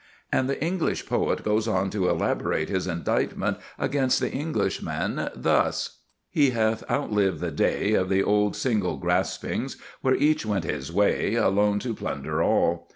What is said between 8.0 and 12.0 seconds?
the old single graspings, where each went his way Alone to